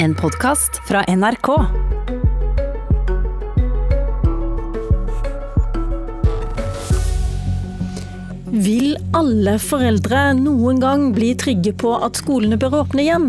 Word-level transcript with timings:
En 0.00 0.14
podkast 0.14 0.80
fra 0.86 1.02
NRK. 1.02 1.87
Vil 8.58 8.96
alle 9.14 9.52
foreldre 9.62 10.32
noen 10.34 10.80
gang 10.82 11.02
bli 11.14 11.28
trygge 11.38 11.70
på 11.78 11.92
at 12.02 12.18
skolene 12.18 12.56
bør 12.58 12.80
åpne 12.80 13.04
igjen? 13.04 13.26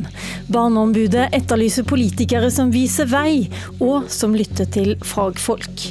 Barneombudet 0.49 1.27
etterlyser 1.37 1.85
politikere 1.85 2.49
som 2.53 2.71
viser 2.73 3.05
vei, 3.11 3.45
og 3.77 4.07
som 4.09 4.33
lytter 4.33 4.65
til 4.73 4.95
fagfolk. 5.05 5.85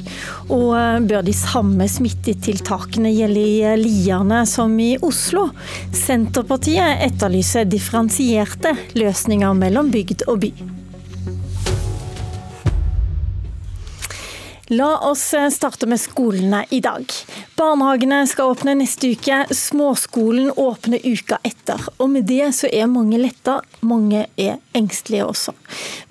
Og 0.48 0.72
eh, 0.80 0.98
bør 1.06 1.22
de 1.28 1.36
samme 1.36 1.86
smittetiltakene 1.92 3.12
gjelde 3.14 3.44
i 3.44 3.54
eh, 3.68 3.78
Lierne 3.78 4.42
som 4.48 4.74
i 4.82 4.96
Oslo? 5.06 5.48
Senterpartiet 5.94 7.06
etterlyser 7.06 7.68
differensierte 7.70 8.74
løsninger 8.98 9.54
mellom 9.62 9.94
bygd 9.94 10.26
og 10.26 10.42
by. 10.48 10.52
La 14.70 14.98
oss 14.98 15.34
eh, 15.34 15.48
starte 15.48 15.86
med 15.86 16.00
skolene 16.00 16.64
i 16.70 16.80
dag. 16.84 17.12
Barnehagene 17.56 18.20
skal 18.28 18.52
åpne 18.52 18.74
neste 18.76 19.14
uke, 19.16 19.38
småskolen 19.50 20.50
åpner 20.60 21.00
uka 21.00 21.38
etter. 21.40 21.80
Og 21.96 22.10
med 22.12 22.26
det 22.28 22.50
så 22.52 22.68
er 22.68 22.90
mange 22.92 23.16
letta, 23.16 23.62
mange 23.80 24.26
er 24.36 24.58
engstelige 24.76 25.24
også. 25.24 25.54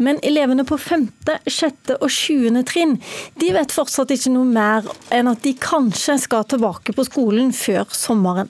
Men 0.01 0.17
elevene 0.25 0.65
på 0.65 0.79
femte, 0.81 1.35
sjette 1.45 1.99
og 2.01 2.09
sjuende 2.09 2.63
trinn 2.65 2.95
de 3.37 3.51
vet 3.53 3.75
fortsatt 3.75 4.15
ikke 4.15 4.33
noe 4.33 4.49
mer 4.49 4.89
enn 5.13 5.29
at 5.29 5.45
de 5.45 5.53
kanskje 5.53 6.17
skal 6.25 6.47
tilbake 6.49 6.97
på 6.97 7.05
skolen 7.05 7.53
før 7.53 7.85
sommeren. 7.93 8.49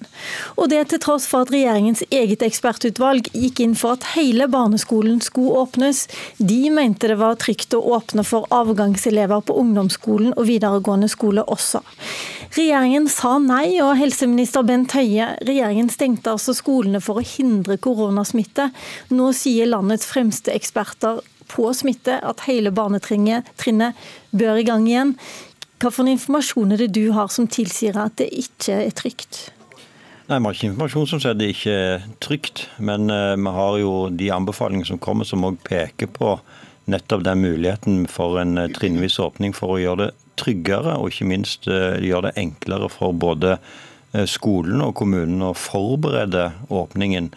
Og 0.55 0.71
det 0.71 0.85
til 0.93 1.03
tross 1.03 1.27
for 1.27 1.43
at 1.43 1.51
regjeringens 1.51 2.05
eget 2.07 2.47
ekspertutvalg 2.47 3.27
gikk 3.35 3.59
inn 3.65 3.75
for 3.75 3.99
at 3.99 4.07
hele 4.15 4.47
barneskolen 4.47 5.19
skulle 5.19 5.67
åpnes. 5.67 6.05
De 6.39 6.63
mente 6.71 7.11
det 7.11 7.19
var 7.19 7.35
trygt 7.43 7.75
å 7.75 7.83
åpne 7.99 8.23
for 8.23 8.47
avgangselever 8.55 9.43
på 9.43 9.59
ungdomsskolen 9.59 9.96
ungdomsskolen 9.97 10.33
og 10.37 10.47
videregående 10.47 11.07
skole 11.07 11.43
også. 11.43 11.81
Regjeringen 12.55 13.07
sa 13.07 13.37
nei, 13.39 13.79
og 13.81 13.97
helseminister 13.97 14.63
Bent 14.63 14.93
Høie, 14.93 15.37
regjeringen 15.45 15.89
stengte 15.89 16.31
altså 16.31 16.53
skolene 16.53 17.01
for 17.01 17.19
å 17.19 17.25
hindre 17.25 17.77
koronasmitte. 17.77 18.71
Nå 19.09 19.33
sier 19.33 19.67
landets 19.67 20.05
fremste 20.05 20.53
eksperter 20.53 21.21
på 21.47 21.73
smitte 21.73 22.19
at 22.23 22.45
hele 22.47 22.71
barnetrinnet 22.71 23.45
bør 24.31 24.57
i 24.57 24.63
gang 24.63 24.87
igjen. 24.87 25.17
Hva 25.79 25.91
for 25.91 26.07
informasjon 26.07 26.73
er 26.73 26.77
det 26.81 26.95
du 26.95 27.11
har 27.13 27.29
som 27.29 27.47
tilsier 27.47 27.97
at 27.97 28.17
det 28.17 28.31
ikke 28.33 28.87
er 28.87 28.91
trygt? 28.91 29.51
Nei, 30.27 30.39
Vi 30.39 30.43
har 30.43 30.53
ikke 30.53 30.67
informasjon 30.67 31.07
som 31.07 31.19
sier 31.21 31.37
det 31.37 31.53
ikke 31.53 31.71
er 31.71 32.07
trygt, 32.19 32.67
men 32.79 33.07
uh, 33.09 33.37
vi 33.37 33.51
har 33.53 33.77
jo 33.79 34.09
de 34.09 34.31
anbefalingene 34.33 34.89
som 34.89 34.99
kommer 34.99 35.23
som 35.23 35.45
òg 35.47 35.61
peker 35.63 36.09
på 36.11 36.39
nettopp 36.87 37.23
den 37.23 37.41
muligheten 37.41 38.07
for 38.07 38.39
en 38.41 38.57
eh, 38.57 38.71
trinnvis 38.71 39.19
åpning 39.19 39.55
for 39.55 39.75
å 39.75 39.81
gjøre 39.81 40.07
det 40.07 40.13
tryggere, 40.37 40.95
og 40.99 41.11
ikke 41.11 41.29
minst 41.29 41.67
eh, 41.71 41.99
gjøre 42.05 42.29
det 42.29 42.39
enklere 42.43 42.89
for 42.93 43.15
både 43.17 43.57
eh, 43.57 44.25
skolen 44.29 44.83
og 44.85 44.95
kommunen 44.99 45.43
å 45.49 45.55
forberede 45.57 46.51
åpningen. 46.69 47.31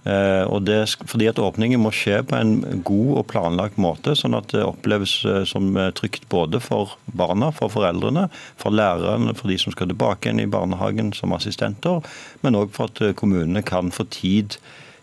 Og 0.00 0.62
det, 0.64 0.78
fordi 1.04 1.26
at 1.28 1.38
Åpningen 1.44 1.82
må 1.84 1.90
skje 1.92 2.22
på 2.24 2.32
en 2.32 2.54
god 2.88 3.10
og 3.20 3.26
planlagt 3.28 3.76
måte, 3.76 4.14
sånn 4.16 4.32
at 4.32 4.48
det 4.48 4.62
oppleves 4.64 5.12
som 5.44 5.76
trygt 5.92 6.24
både 6.32 6.56
for 6.64 6.94
barna, 7.04 7.50
for 7.52 7.68
foreldrene, 7.68 8.22
for 8.56 8.72
lærerne, 8.72 9.34
for 9.36 9.52
de 9.52 9.58
som 9.60 9.74
skal 9.76 9.92
tilbake 9.92 10.30
igjen 10.30 10.40
i 10.40 10.48
barnehagen 10.48 11.12
som 11.12 11.36
assistenter, 11.36 12.00
men 12.40 12.56
òg 12.56 12.72
for 12.72 12.88
at 12.88 13.12
kommunene 13.20 13.60
kan 13.60 13.92
få 13.92 14.08
tid 14.08 14.56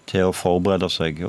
til 0.08 0.30
å 0.30 0.34
forberede 0.36 0.90
seg. 0.92 1.20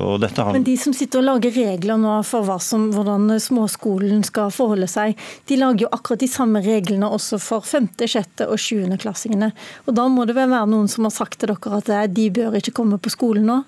Men 0.53 0.65
de 0.67 0.75
som 0.79 0.95
sitter 0.95 1.21
og 1.21 1.27
lager 1.27 1.55
regler 1.55 1.99
nå 1.99 2.15
for 2.27 2.47
som, 2.63 2.89
hvordan 2.95 3.29
småskolen 3.43 4.23
skal 4.27 4.53
forholde 4.55 4.89
seg, 4.89 5.19
de 5.49 5.59
lager 5.59 5.85
jo 5.85 5.91
akkurat 5.95 6.23
de 6.23 6.31
samme 6.31 6.63
reglene 6.65 7.09
også 7.09 7.39
for 7.43 7.65
5., 7.67 7.91
6. 7.99 8.45
og 8.47 8.57
7. 8.59 8.97
klassingene. 9.01 9.51
Og 9.85 9.95
Da 9.99 10.07
må 10.11 10.25
det 10.25 10.37
vel 10.37 10.51
være 10.51 10.71
noen 10.71 10.89
som 10.91 11.07
har 11.07 11.15
sagt 11.15 11.39
til 11.41 11.51
dere 11.51 11.81
at 11.81 12.13
de 12.15 12.29
bør 12.33 12.59
ikke 12.59 12.75
komme 12.79 12.99
på 13.01 13.11
skolen 13.13 13.49
nå? 13.49 13.61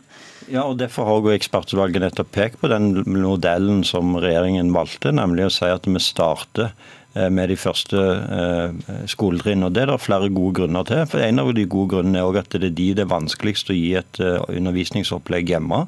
Ja, 0.52 0.66
og 0.66 0.80
Derfor 0.82 1.08
har 1.08 1.28
ekspertutvalget 1.36 2.04
nettopp 2.04 2.32
pekt 2.34 2.62
på 2.62 2.72
den 2.72 3.04
modellen 3.06 3.86
som 3.88 4.16
regjeringen 4.20 4.74
valgte, 4.76 5.14
nemlig 5.16 5.48
å 5.48 5.54
si 5.54 5.70
at 5.70 5.86
vi 5.88 6.02
starter 6.02 6.74
med 7.14 7.50
de 7.52 7.58
første 7.60 8.00
eh, 8.00 8.92
skoletrinn. 9.12 9.66
Og 9.68 9.74
Det 9.76 9.84
er 9.84 9.92
det 9.92 10.00
flere 10.02 10.30
gode 10.32 10.56
grunner 10.62 10.88
til. 10.88 11.04
For 11.12 11.20
En 11.20 11.44
av 11.44 11.54
de 11.56 11.66
gode 11.68 11.96
grunnene 11.96 12.22
er 12.22 12.40
at 12.40 12.52
det 12.56 12.70
er 12.70 12.76
de 12.78 12.90
det 12.96 13.06
er 13.06 13.12
vanskeligst 13.12 13.72
å 13.72 13.76
gi 13.76 13.96
et 14.00 14.20
eh, 14.24 14.40
undervisningsopplegg 14.48 15.52
hjemme. 15.52 15.86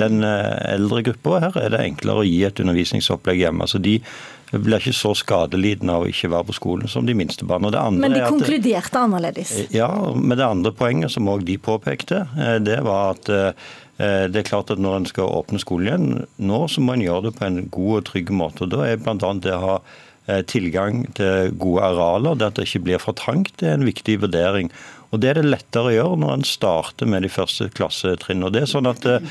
Den 0.00 0.22
eldre 0.24 1.02
gruppa 1.04 1.40
her 1.46 1.58
er 1.60 1.74
det 1.74 1.82
enklere 1.84 2.22
å 2.22 2.28
gi 2.28 2.44
et 2.48 2.62
undervisningsopplegg 2.62 3.44
hjemme. 3.44 3.68
så 3.68 3.82
de 3.82 3.98
blir 4.52 4.76
ikke 4.76 4.92
så 4.92 5.14
skadelidende 5.16 5.94
av 5.96 6.04
å 6.04 6.08
ikke 6.10 6.28
være 6.28 6.50
på 6.50 6.56
skolen 6.58 6.88
som 6.88 7.06
de 7.08 7.14
minste 7.16 7.46
barna. 7.48 7.70
Men 7.92 8.12
de 8.12 8.20
konkluderte 8.28 9.00
annerledes? 9.00 9.54
Ja, 9.72 9.88
men 10.12 10.36
det 10.36 10.44
andre 10.44 10.74
poenget 10.76 11.14
som 11.14 11.28
òg 11.32 11.46
de 11.48 11.56
påpekte, 11.56 12.26
det 12.60 12.82
var 12.84 13.14
at 13.14 13.32
det 13.96 14.40
er 14.40 14.44
klart 14.44 14.70
at 14.72 14.80
Når 14.82 14.96
en 14.96 15.06
skal 15.06 15.30
åpne 15.30 15.60
skolen 15.62 15.86
igjen 15.88 16.26
nå, 16.36 16.62
så 16.68 16.84
må 16.84 16.96
en 16.96 17.04
gjøre 17.04 17.30
det 17.30 17.36
på 17.38 17.46
en 17.46 17.60
god 17.70 17.96
og 17.96 18.06
trygg 18.10 18.32
måte. 18.34 18.64
og 18.66 18.72
Da 18.74 18.84
er 18.88 19.00
bl.a. 19.00 19.32
det 19.40 19.56
å 19.56 19.62
ha 19.62 19.76
Eh, 19.76 20.11
tilgang 20.46 21.06
til 21.18 21.50
gode 21.58 21.82
arealer, 21.82 22.36
det 22.38 22.46
at 22.46 22.58
det 22.58 22.68
ikke 22.68 22.84
blir 22.86 23.00
for 23.02 23.16
trangt, 23.18 23.56
det 23.58 23.70
er 23.70 23.78
en 23.78 23.88
viktig 23.88 24.20
vurdering. 24.22 24.68
Og 25.12 25.20
Det 25.20 25.28
er 25.28 25.40
det 25.40 25.50
lettere 25.50 25.90
å 25.90 25.92
gjøre 25.92 26.20
når 26.22 26.34
en 26.38 26.46
starter 26.48 27.08
med 27.10 27.26
de 27.26 27.30
første 27.32 27.68
klassetrinnene. 27.76 28.52
Det 28.54 28.62
er 28.62 28.70
sånn 28.70 28.88
at 28.88 29.04
eh, 29.08 29.26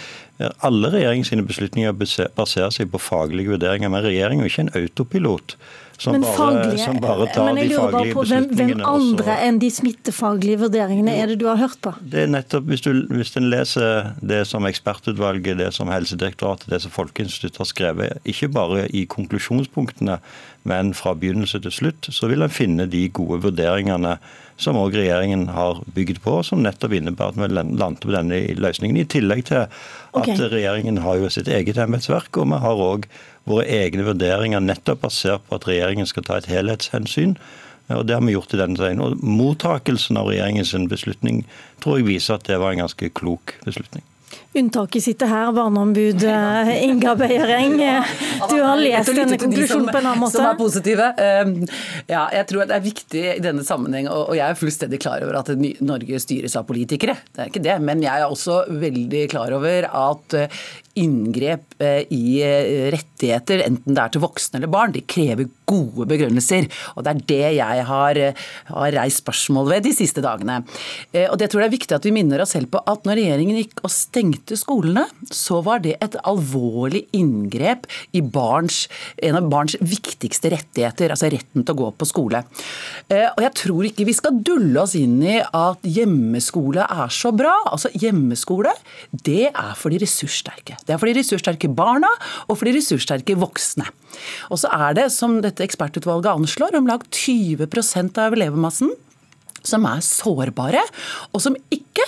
Alle 0.66 0.92
regjeringens 0.94 1.34
beslutninger 1.48 1.94
baserer 1.94 2.74
seg 2.74 2.92
på 2.94 3.02
faglige 3.02 3.56
vurderinger, 3.56 3.90
men 3.94 4.06
regjeringen 4.06 4.46
er 4.46 4.52
ikke 4.52 4.68
en 4.68 4.76
autopilot 4.78 5.56
som, 6.02 6.16
men 6.16 6.24
bare, 6.26 6.34
faglige, 6.38 6.78
som 6.82 6.98
bare 7.02 7.28
tar 7.30 7.46
men 7.46 7.60
jeg 7.62 7.70
de 7.70 7.76
faglige 7.78 8.16
på, 8.18 8.24
hvem, 8.32 8.46
hvem 8.58 8.84
andre 8.90 9.36
enn 9.46 9.60
de 9.62 9.68
smittefaglige 9.70 10.62
vurderingene 10.64 11.14
er 11.14 11.30
det 11.30 11.38
du 11.44 11.46
har 11.46 11.60
hørt 11.62 11.78
på? 11.86 11.94
Det 12.02 12.24
er 12.24 12.32
nettopp, 12.34 12.66
Hvis, 12.72 12.82
du, 12.82 13.04
hvis 13.14 13.36
en 13.38 13.52
leser 13.54 14.10
det 14.34 14.42
som 14.50 14.66
ekspertutvalget, 14.66 15.60
det 15.62 15.70
som 15.78 15.92
Helsedirektoratet, 15.94 16.72
det 16.74 16.82
som 16.82 16.94
Folkeinstituttet 16.96 17.62
har 17.62 17.70
skrevet, 17.70 18.18
ikke 18.26 18.50
bare 18.50 18.88
i 18.90 19.06
konklusjonspunktene, 19.06 20.18
men 20.66 20.94
fra 20.98 21.14
begynnelse 21.14 21.62
til 21.62 21.74
slutt, 21.74 22.10
så 22.10 22.30
vil 22.32 22.42
en 22.42 22.54
finne 22.54 22.90
de 22.90 23.06
gode 23.14 23.44
vurderingene 23.46 24.18
som 24.62 24.78
òg 24.78 24.96
regjeringen 24.96 25.48
har 25.56 25.82
bygd 25.96 26.22
på, 26.24 26.38
som 26.46 26.62
nettopp 26.64 26.94
innebærer 26.98 27.34
at 27.34 27.42
vi 27.42 27.50
landet 27.80 28.06
på 28.06 28.14
denne 28.14 28.42
løsningen. 28.62 29.00
I 29.02 29.08
tillegg 29.10 29.48
til 29.50 29.64
at 29.66 29.74
okay. 30.14 30.38
regjeringen 30.38 31.02
har 31.06 31.18
jo 31.22 31.32
sitt 31.34 31.50
eget 31.52 31.80
embetsverk, 31.82 32.38
og 32.38 32.52
vi 32.52 32.62
har 32.66 32.86
òg 32.86 33.10
våre 33.50 33.66
egne 33.66 34.06
vurderinger 34.06 34.62
nettopp 34.62 35.02
basert 35.08 35.44
på 35.48 35.58
at 35.58 35.68
regjeringen 35.70 36.10
skal 36.10 36.28
ta 36.28 36.38
et 36.38 36.50
helhetshensyn. 36.52 37.36
Og 37.92 38.06
Det 38.08 38.16
har 38.16 38.24
vi 38.24 38.38
gjort 38.38 38.54
i 38.54 38.62
denne 38.62 38.80
saken. 38.80 39.02
Og 39.04 39.26
Mottakelsen 39.26 40.20
av 40.22 40.30
regjeringens 40.32 40.72
beslutning 40.88 41.44
tror 41.84 42.00
jeg 42.00 42.08
viser 42.08 42.38
at 42.38 42.48
det 42.48 42.62
var 42.62 42.72
en 42.72 42.86
ganske 42.86 43.12
klok 43.18 43.58
beslutning. 43.66 44.06
Unntaket 44.56 45.04
sitter 45.04 45.30
her, 45.32 45.52
barneombud 45.56 46.24
eh, 46.28 46.72
Inga 46.86 47.16
Bøyereng. 47.20 47.78
Du 48.50 48.58
har 48.62 48.80
lest 48.82 49.12
denne 49.16 49.38
konklusjonen 49.40 49.90
på 49.92 50.00
en 50.00 50.10
annen 50.12 50.22
måte. 50.24 50.38
Som 50.38 50.48
er 50.50 50.60
positive. 50.60 51.08
Ehm, 51.22 51.56
ja, 52.10 52.26
jeg 52.34 52.48
tror 52.50 52.68
det 52.70 52.78
er 52.78 52.86
viktig 52.86 53.24
i 53.36 53.42
denne 53.44 53.66
sammenheng, 53.68 54.10
og 54.12 54.34
jeg 54.38 54.46
er 54.48 54.60
fullstendig 54.60 55.02
klar 55.04 55.24
over 55.26 55.42
at 55.42 55.52
Norge 55.84 56.22
styres 56.24 56.58
av 56.60 56.68
politikere. 56.70 57.18
Det 57.32 57.44
er 57.44 57.52
ikke 57.52 57.64
det. 57.66 57.78
Men 57.84 58.04
jeg 58.04 58.14
er 58.14 58.28
også 58.28 58.64
veldig 58.82 59.26
klar 59.32 59.54
over 59.58 59.88
at 59.88 60.38
eh, 60.38 60.62
inngrep 61.02 61.78
eh, 61.82 62.04
i 62.12 62.42
rettigheter, 62.92 63.64
enten 63.68 63.96
det 63.96 64.04
er 64.04 64.14
til 64.16 64.24
voksne 64.26 64.60
eller 64.60 64.72
barn, 64.72 64.96
de 64.96 65.04
krever 65.06 65.50
gode 65.70 66.08
begrunnelser. 66.10 66.68
Og 66.96 67.06
Det 67.06 67.14
er 67.14 67.24
det 67.32 67.52
jeg 67.62 67.86
har, 67.88 68.22
har 68.72 68.98
reist 68.98 69.22
spørsmål 69.24 69.70
ved 69.76 69.86
de 69.88 69.94
siste 69.96 70.24
dagene. 70.24 70.62
Og 71.30 71.38
det 71.40 71.48
tror 71.52 71.64
jeg 71.64 71.70
er 71.70 71.78
viktig 71.78 71.96
at 71.96 72.08
vi 72.08 72.14
minner 72.16 72.44
oss 72.44 72.56
selv 72.56 72.72
på 72.74 72.82
at 72.90 73.08
når 73.08 73.22
regjeringen 73.22 73.60
gikk 73.62 73.84
og 73.86 73.94
stengte 73.94 74.58
skolene, 74.60 75.06
så 75.32 75.62
var 75.66 75.84
det 75.86 75.96
et 76.04 76.18
alvorlig 76.28 77.06
inngrep 77.16 77.88
i 78.18 78.24
barns, 78.34 78.86
en 79.22 79.38
av 79.40 79.50
barns 79.52 79.78
viktigste 79.80 80.52
rettigheter, 80.54 81.14
altså 81.14 81.30
retten 81.32 81.66
til 81.66 81.76
å 81.76 81.80
gå 81.82 81.90
på 81.98 82.08
skole. 82.10 82.44
Eh, 83.08 83.28
og 83.28 83.42
Jeg 83.46 83.54
tror 83.62 83.88
ikke 83.90 84.08
vi 84.08 84.18
skal 84.18 84.42
dulle 84.46 84.84
oss 84.84 84.96
inn 85.00 85.20
i 85.24 85.38
at 85.42 85.86
hjemmeskole 85.86 86.86
er 86.86 87.14
så 87.14 87.34
bra. 87.36 87.54
Altså 87.72 87.92
Hjemmeskole 87.94 88.74
det 89.12 89.52
er 89.52 89.74
for 89.78 89.94
de 89.94 90.02
ressurssterke. 90.02 90.80
Det 90.86 90.96
er 90.96 91.02
for 91.02 91.10
de 91.10 91.18
ressurssterke 91.20 91.72
barna 91.72 92.10
og 92.48 92.58
for 92.58 92.68
de 92.68 92.76
ressurssterke 92.78 93.38
voksne. 93.40 93.88
Og 94.52 94.60
så 94.62 94.72
er 94.72 94.98
det, 94.98 95.08
som 95.14 95.40
dette 95.44 95.64
ekspertutvalget 95.66 96.34
anslår, 96.34 96.76
om 96.78 96.90
lag 96.90 97.06
20% 97.08 98.20
av 98.22 98.36
elevmassen 98.38 98.92
som 99.68 99.86
er 99.86 100.02
sårbare, 100.06 100.82
og 101.32 101.44
som 101.44 101.58
ikke 101.74 102.06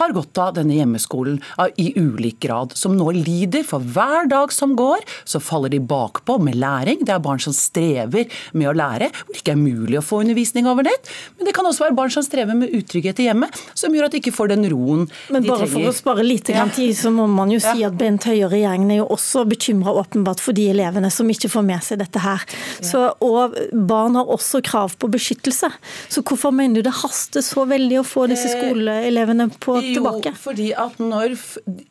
har 0.00 0.14
godt 0.16 0.40
av 0.42 0.54
denne 0.58 0.76
hjemmeskolen 0.76 1.40
i 1.80 1.90
ulik 1.96 2.40
grad, 2.44 2.74
som 2.76 2.96
nå 2.96 3.10
lider. 3.16 3.64
For 3.66 3.82
hver 3.82 4.28
dag 4.30 4.52
som 4.54 4.74
går, 4.78 5.04
så 5.24 5.40
faller 5.42 5.72
de 5.72 5.80
bakpå 5.80 6.38
med 6.42 6.58
læring. 6.60 7.04
Det 7.06 7.14
er 7.14 7.22
barn 7.24 7.40
som 7.42 7.54
strever 7.56 8.30
med 8.52 8.70
å 8.70 8.76
lære, 8.76 9.10
hvor 9.24 9.34
det 9.34 9.42
ikke 9.42 9.54
er 9.54 9.60
mulig 9.60 10.00
å 10.00 10.04
få 10.04 10.20
undervisning 10.24 10.68
over 10.70 10.86
nett. 10.86 11.10
Men 11.38 11.48
det 11.48 11.54
kan 11.56 11.68
også 11.68 11.86
være 11.86 11.96
barn 11.98 12.12
som 12.12 12.24
strever 12.26 12.58
med 12.58 12.74
utrygghet 12.76 13.22
i 13.22 13.28
hjemmet, 13.28 13.60
som 13.74 13.94
gjør 13.94 14.08
at 14.08 14.16
de 14.16 14.22
ikke 14.22 14.34
får 14.36 14.52
den 14.54 14.66
roen 14.72 15.06
Men 15.32 15.46
bare 15.46 15.68
for 15.70 15.88
å 15.88 15.94
spare 15.94 16.24
litt 16.26 16.50
ja. 16.52 16.66
tid, 16.72 16.94
så 16.98 17.12
må 17.14 17.26
man 17.30 17.52
jo 17.54 17.60
si 17.62 17.84
at 17.86 17.96
Bent 17.98 18.26
Høie 18.28 18.44
og 18.46 18.52
regjeringen 18.54 18.92
er 18.94 19.00
jo 19.02 19.08
også 19.16 19.46
bekymra 19.48 19.94
åpenbart 20.02 20.42
for 20.42 20.56
de 20.56 20.68
elevene 20.72 21.10
som 21.12 21.28
ikke 21.30 21.50
får 21.52 21.64
med 21.66 21.84
seg 21.86 22.00
dette 22.02 22.22
her. 22.22 22.44
Så, 22.84 23.02
og 23.24 23.56
barn 23.72 24.18
har 24.18 24.30
også 24.32 24.60
krav 24.66 24.96
på 25.00 25.10
beskyttelse. 25.12 25.70
Så 26.12 26.22
hvorfor 26.26 26.54
mener 26.54 26.80
du 26.80 26.86
det 26.86 26.94
haster 27.00 27.44
så 27.44 27.66
veldig 27.68 28.00
å 28.02 28.06
få 28.06 28.26
disse 28.30 28.50
eh, 28.50 28.56
skoleelevene 28.58 29.48
på 29.62 29.78
tilbake? 29.94 30.32
Jo, 30.32 30.38
fordi 30.40 30.68
at 30.76 30.98
når, 31.02 31.36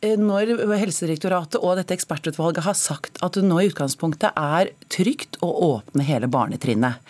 eh, 0.04 0.16
når, 0.20 0.52
Helsedirektoratet 0.76 1.58
og 1.62 1.76
dette 1.78 1.94
ekspertutvalget 1.96 2.66
har 2.66 2.76
sagt 2.78 3.20
at 3.24 3.38
det 3.38 3.44
nå 3.46 3.58
i 3.62 3.68
utgangspunktet 3.70 4.36
er 4.36 4.72
trygt 4.92 5.38
å 5.44 5.50
åpne 5.70 6.04
hele 6.06 6.28
barnetrinnet, 6.30 7.00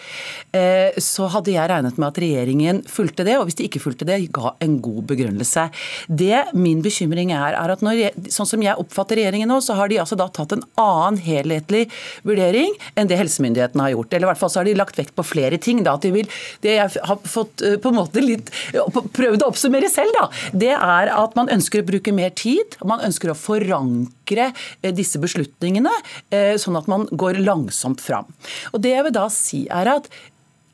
eh, 0.56 0.96
så 1.02 1.28
hadde 1.32 1.54
jeg 1.54 1.70
regnet 1.72 1.98
med 1.98 2.08
at 2.08 2.20
regjeringen 2.22 2.82
fulgte 2.90 3.26
det, 3.26 3.36
og 3.38 3.48
hvis 3.48 3.58
de 3.60 3.68
ikke 3.68 3.82
fulgte 3.82 4.08
det, 4.08 4.20
ga 4.34 4.54
en 4.64 4.78
god 4.84 5.02
begrunnelse. 5.10 5.68
Det 6.08 6.44
min 6.56 6.82
bekymring 6.84 7.32
er, 7.34 7.56
er 7.58 7.74
at 7.74 7.84
når, 7.84 8.04
sånn 8.32 8.48
som 8.48 8.64
jeg 8.64 8.78
oppfatter 8.80 9.20
regjeringen 9.20 9.50
nå, 9.50 9.60
så 9.64 9.78
har 9.78 9.90
de 9.92 10.00
altså 10.02 10.18
da 10.18 10.28
tatt 10.32 10.56
en 10.56 10.64
annen 10.80 11.20
helhetlig 11.22 11.86
vurdering 12.26 12.74
enn 12.94 13.10
det 13.10 13.18
helsemyndighetene 13.20 13.88
har 13.88 13.96
gjort. 13.96 14.12
Eller 14.12 14.28
i 14.28 14.32
hvert 14.32 14.42
fall 14.42 14.52
så 14.52 14.62
har 14.62 14.68
de 14.68 14.76
lagt 14.78 14.98
vekt 14.98 15.14
på 15.16 15.26
flere 15.26 15.60
ting. 15.62 15.82
Da, 15.86 15.96
at 15.96 16.06
de 16.06 16.12
vil, 16.14 16.30
det 16.64 16.76
jeg 16.76 17.04
har 17.08 17.20
fått 17.28 17.64
på 17.82 17.92
en 17.92 17.98
måte 17.98 18.22
litt 18.22 18.50
prøvd 19.16 19.44
å 19.44 19.50
oppsummere 19.50 19.90
selv, 19.92 20.14
da, 20.16 20.26
det 20.56 20.72
er 20.76 21.10
at 21.14 21.36
man 21.38 21.50
ønsker 21.52 21.82
å 21.82 21.88
bruke 21.88 22.14
mer 22.14 22.32
tid. 22.36 22.78
og 22.80 22.90
Man 22.92 23.04
ønsker 23.06 23.32
å 23.32 23.38
forankre 23.38 24.50
eh, 24.52 24.94
disse 24.94 25.20
beslutningene, 25.22 25.92
eh, 26.30 26.54
sånn 26.60 26.78
at 26.78 26.88
man 26.90 27.08
går 27.12 27.42
langsomt 27.42 28.04
fram. 28.04 28.30
Og 28.72 28.82
det 28.84 28.96
jeg 28.96 29.08
vil 29.08 29.16
da 29.16 29.28
si 29.32 29.66
er 29.72 29.96
at 29.96 30.10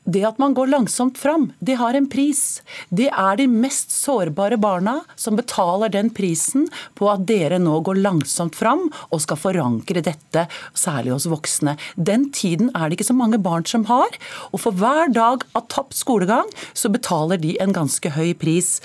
det 0.05 0.23
at 0.27 0.39
man 0.41 0.53
går 0.53 0.67
langsomt 0.67 1.17
fram, 1.17 1.51
det 1.59 1.77
har 1.79 1.95
en 1.95 2.07
pris. 2.09 2.61
Det 2.89 3.07
er 3.09 3.37
de 3.39 3.47
mest 3.47 3.91
sårbare 3.93 4.57
barna 4.59 4.99
som 5.15 5.37
betaler 5.39 5.91
den 5.93 6.09
prisen 6.13 6.67
på 6.99 7.07
at 7.11 7.23
dere 7.29 7.59
nå 7.61 7.79
går 7.87 8.01
langsomt 8.03 8.57
fram 8.59 8.89
og 9.09 9.21
skal 9.23 9.39
forankre 9.39 10.03
dette, 10.03 10.45
særlig 10.75 11.13
hos 11.15 11.27
voksne. 11.31 11.77
Den 11.95 12.29
tiden 12.35 12.71
er 12.75 12.89
det 12.89 12.97
ikke 12.97 13.09
så 13.11 13.17
mange 13.17 13.39
barn 13.43 13.67
som 13.69 13.85
har. 13.87 14.11
Og 14.51 14.63
for 14.65 14.75
hver 14.75 15.11
dag 15.13 15.45
av 15.55 15.67
tapt 15.71 15.95
skolegang, 15.95 16.51
så 16.73 16.91
betaler 16.91 17.39
de 17.39 17.55
en 17.63 17.75
ganske 17.75 18.13
høy 18.15 18.33
pris. 18.39 18.75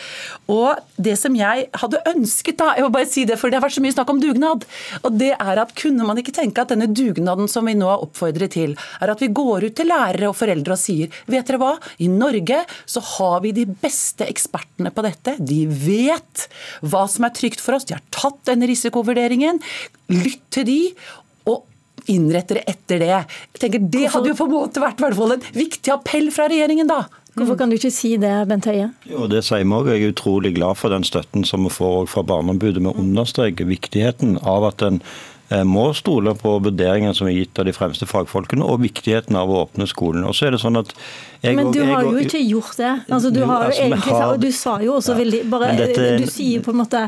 Og 0.47 0.79
det 0.97 1.17
som 1.19 1.35
jeg 1.39 1.67
hadde 1.83 2.03
ønsket, 2.13 2.61
da, 2.63 2.73
jeg 2.77 2.87
må 2.87 2.93
bare 2.95 3.11
si 3.11 3.27
det, 3.29 3.41
for 3.41 3.51
det 3.51 3.59
har 3.59 3.67
vært 3.67 3.79
så 3.79 3.85
mye 3.85 3.97
snakk 3.97 4.15
om 4.15 4.23
dugnad, 4.23 4.67
og 5.03 5.19
det 5.19 5.33
er 5.35 5.63
at 5.63 5.75
kunne 5.79 6.07
man 6.07 6.21
ikke 6.21 6.37
tenke 6.37 6.63
at 6.63 6.71
denne 6.73 6.89
dugnaden 6.93 7.51
som 7.51 7.67
vi 7.67 7.75
nå 7.79 7.91
har 7.91 8.07
oppfordret 8.07 8.55
til, 8.55 8.77
er 9.03 9.13
at 9.13 9.23
vi 9.23 9.33
går 9.35 9.69
ut 9.69 9.77
til 9.79 9.91
lærere 9.91 10.31
og 10.31 10.39
foreldre 10.39 10.77
og 10.77 10.81
sier 10.81 11.08
vet 11.31 11.49
dere 11.49 11.61
hva? 11.63 11.75
I 12.03 12.11
Norge 12.13 12.63
så 12.89 13.03
har 13.15 13.41
vi 13.45 13.55
de 13.57 13.67
beste 13.69 14.27
ekspertene 14.29 14.93
på 14.95 15.05
dette. 15.07 15.37
De 15.39 15.65
vet 15.69 16.49
hva 16.83 17.07
som 17.11 17.27
er 17.29 17.35
trygt 17.37 17.63
for 17.65 17.79
oss. 17.79 17.89
De 17.89 17.97
har 17.97 18.05
tatt 18.15 18.41
denne 18.49 18.69
risikovurderingen. 18.71 19.63
Lytt 20.13 20.45
til 20.55 20.69
de. 20.69 20.83
og 21.49 21.65
innrette 22.09 22.57
det 22.57 22.65
etter 22.71 23.01
det. 23.03 23.15
Jeg 23.15 23.61
tenker 23.61 23.87
Det 23.93 24.09
hadde 24.13 24.31
jo 24.31 24.37
på 24.39 24.49
en 24.49 24.55
måte 24.55 24.81
vært 24.81 25.01
en 25.03 25.43
viktig 25.53 25.93
appell 25.93 26.31
fra 26.33 26.49
regjeringen, 26.49 26.89
da. 26.89 27.07
Hvorfor 27.39 27.59
kan 27.61 27.71
du 27.71 27.77
ikke 27.77 27.93
si 27.95 28.17
det, 28.19 28.33
Bent 28.51 28.67
Høie? 28.67 28.89
Jo, 29.07 29.29
det 29.31 29.45
sier 29.47 29.63
vi 29.63 29.77
òg. 29.77 29.91
Jeg 29.93 30.03
er 30.03 30.15
utrolig 30.15 30.55
glad 30.57 30.79
for 30.81 30.91
den 30.91 31.07
støtten 31.07 31.45
som 31.47 31.67
vi 31.67 31.71
får 31.71 32.09
fra 32.11 32.25
Barneombudet. 32.27 32.83
Vi 32.83 32.95
understreker 32.99 33.69
viktigheten 33.69 34.41
av 34.43 34.67
at 34.73 34.83
en 34.83 35.03
må 35.65 35.87
stole 35.97 36.35
på 36.37 36.51
vurderinger 36.61 37.15
som 37.17 37.29
er 37.31 37.39
gitt 37.39 37.59
av 37.61 37.65
de 37.65 37.73
fremste 37.73 38.05
fagfolkene, 38.09 38.65
og 38.65 38.83
viktigheten 38.83 39.37
av 39.39 39.49
å 39.49 39.63
åpne 39.63 39.87
skolen. 39.89 40.27
Og 40.29 40.37
så 40.37 40.49
er 40.49 40.57
det 40.57 40.61
sånn 40.61 40.77
at 40.77 40.93
jeg, 41.41 41.57
Men 41.57 41.71
du 41.73 41.81
har 41.87 42.05
jo 42.05 42.19
ikke 42.21 42.41
gjort 42.43 42.77
det. 42.77 42.93
Altså, 43.09 43.31
du, 43.33 43.41
har 43.47 43.65
jo 43.65 43.71
altså, 43.71 43.87
egentlig, 43.87 44.17
har, 44.21 44.37
du 44.43 44.49
sa 44.53 44.79
jo 44.83 44.97
også 44.99 45.15
ja, 45.15 45.19
veldig 45.23 45.43
bare, 45.53 45.75
dette, 45.79 46.09
Du 46.21 46.27
sier 46.29 46.65
på 46.65 46.75
en 46.75 46.81
måte 46.83 47.05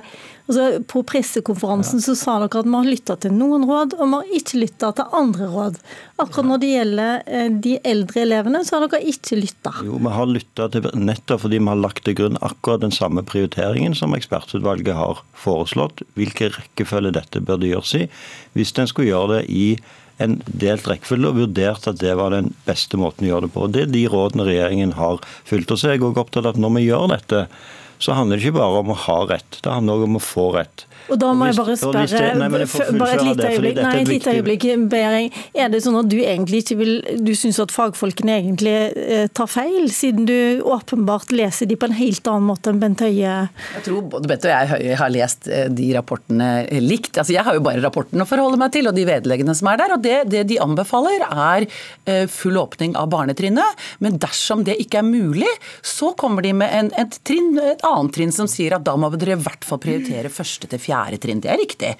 Altså, 0.50 0.80
på 0.90 1.04
pressekonferansen 1.06 2.00
så 2.02 2.16
sa 2.18 2.32
dere 2.42 2.58
at 2.58 2.66
vi 2.66 2.74
har 2.74 2.88
lytta 2.88 3.14
til 3.22 3.34
noen 3.38 3.62
råd, 3.68 3.92
og 3.94 4.08
vi 4.08 4.16
har 4.16 4.32
ikke 4.40 4.58
lytta 4.58 4.88
til 4.98 5.14
andre 5.14 5.46
råd. 5.52 5.78
Akkurat 6.18 6.48
når 6.48 6.62
det 6.64 6.70
gjelder 6.72 7.12
eh, 7.30 7.52
de 7.66 7.76
eldre 7.86 8.24
elevene, 8.24 8.64
så 8.66 8.80
har 8.80 8.88
dere 8.88 9.12
ikke 9.12 9.38
lytta. 9.38 9.76
Jo, 9.86 10.00
vi 10.02 10.14
har 10.16 10.26
lytta 10.26 10.66
til 10.74 10.90
nettopp 10.98 11.44
fordi 11.44 11.62
vi 11.62 11.70
har 11.70 11.78
lagt 11.78 12.02
til 12.08 12.18
grunn 12.18 12.40
akkurat 12.42 12.82
den 12.82 12.96
samme 12.96 13.22
prioriteringen 13.30 13.94
som 13.94 14.16
ekspertutvalget 14.18 14.98
har 14.98 15.22
foreslått. 15.38 16.02
Hvilken 16.18 16.50
rekkefølge 16.56 17.14
dette 17.20 17.46
burde 17.46 17.70
gjøres 17.70 17.94
i. 18.00 18.04
Hvis 18.58 18.74
en 18.74 18.90
skulle 18.90 19.12
gjøre 19.12 19.38
det 19.38 19.42
i 19.54 19.66
en 20.20 20.40
delt 20.44 20.88
rekkefølge 20.90 21.30
og 21.30 21.38
vurdert 21.44 21.86
at 21.86 22.00
det 22.02 22.12
var 22.18 22.34
den 22.34 22.50
beste 22.66 22.98
måten 22.98 23.28
å 23.28 23.30
gjøre 23.30 23.46
det 23.46 23.54
på. 23.54 23.68
Det 23.70 23.86
er 23.86 23.92
de 23.94 24.08
rådene 24.10 24.50
regjeringen 24.50 24.98
har 24.98 25.22
fulgt. 25.48 25.70
Og 25.70 25.78
så 25.78 25.88
er 25.88 25.96
jeg 25.96 26.08
også 26.08 26.26
opptatt 26.26 26.48
av 26.48 26.56
at 26.56 26.60
når 26.60 26.74
vi 26.74 26.88
gjør 26.90 27.12
dette, 27.14 27.46
så 28.00 28.16
handler 28.16 28.40
det 28.40 28.48
ikke 28.48 28.58
bare 28.58 28.84
om 28.84 28.94
å 28.94 29.00
ha 29.06 29.18
rett, 29.30 29.60
det 29.60 29.74
handler 29.74 30.00
også 30.00 30.10
om 30.10 30.20
å 30.20 30.24
få 30.24 30.46
rett. 30.58 30.86
Og 31.10 31.18
da 31.18 31.30
må 31.34 31.48
jeg 31.48 31.56
bare 31.58 31.74
spørre, 31.78 32.50
bare 33.00 33.14
et 33.16 33.24
lite 33.26 33.48
øyeblikk, 33.50 33.80
nei, 33.82 33.94
et 34.00 34.10
lite 34.10 34.34
øyeblikk, 34.36 34.66
Behring. 34.90 35.30
Er 35.58 35.70
det 35.72 35.80
sånn 35.84 35.98
at 35.98 36.08
du 36.10 36.16
egentlig 36.20 36.62
ikke 36.62 36.76
vil 36.78 36.92
Du 37.24 37.32
syns 37.38 37.58
at 37.62 37.72
fagfolkene 37.74 38.36
egentlig 38.38 38.74
eh, 38.94 39.26
tar 39.34 39.48
feil, 39.50 39.88
siden 39.92 40.26
du 40.28 40.62
åpenbart 40.62 41.32
leser 41.34 41.68
de 41.70 41.78
på 41.80 41.88
en 41.88 41.96
helt 41.96 42.30
annen 42.30 42.46
måte 42.46 42.70
enn 42.72 42.80
Bent 42.82 43.02
Høie? 43.04 43.34
Jeg 43.76 43.84
tror 43.86 44.04
både 44.12 44.30
Bent 44.30 44.46
og 44.46 44.52
jeg 44.52 44.98
har 45.00 45.12
lest 45.12 45.48
eh, 45.50 45.66
de 45.72 45.90
rapportene 45.96 46.50
likt. 46.82 47.16
Altså, 47.16 47.34
jeg 47.34 47.46
har 47.46 47.58
jo 47.58 47.64
bare 47.64 47.82
rapporten 47.82 48.22
å 48.22 48.28
forholde 48.28 48.60
meg 48.60 48.74
til, 48.74 48.88
og 48.90 48.96
de 48.96 49.06
vedleggene 49.08 49.56
som 49.56 49.70
er 49.72 49.82
der. 49.82 49.96
Og 49.96 50.04
det, 50.04 50.16
det 50.32 50.44
de 50.50 50.60
anbefaler, 50.62 51.26
er 51.30 51.66
eh, 51.66 52.24
full 52.30 52.60
åpning 52.60 52.96
av 52.98 53.10
barnetrinnet. 53.12 53.84
Men 54.04 54.20
dersom 54.22 54.64
det 54.68 54.78
ikke 54.82 55.02
er 55.02 55.08
mulig, 55.08 55.50
så 55.86 56.12
kommer 56.18 56.46
de 56.46 56.54
med 56.62 56.74
en, 56.76 56.92
et, 57.00 57.18
trinn, 57.26 57.54
et 57.72 57.84
annet 57.94 58.14
trinn 58.16 58.34
som 58.34 58.48
sier 58.50 58.76
at 58.76 58.84
da 58.86 58.96
må 58.98 59.10
dere 59.14 59.36
i 59.36 59.40
hvert 59.40 59.66
fall 59.66 59.80
prioritere 59.82 60.32
første 60.32 60.68
til 60.70 60.82
fjerde 60.82 61.20
trinn. 61.22 61.42
Det 61.42 61.50
er 61.52 61.60
riktig. 61.60 61.92